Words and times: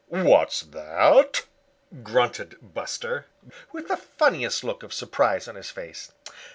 "What's 0.07 0.61
that?" 0.61 1.45
grunted 2.01 2.57
Buster, 2.59 3.27
with 3.71 3.87
the 3.87 3.97
funniest 3.97 4.63
look 4.63 4.81
of 4.81 4.95
surprise 4.95 5.47
on 5.47 5.53
his 5.53 5.69
face. 5.69 6.11